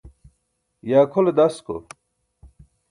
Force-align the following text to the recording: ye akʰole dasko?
ye 0.87 0.95
akʰole 1.03 1.31
dasko? 1.37 1.75